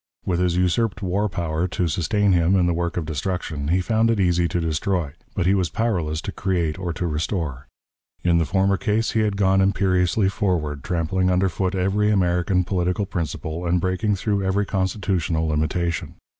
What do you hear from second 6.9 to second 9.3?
to restore. In the former case, he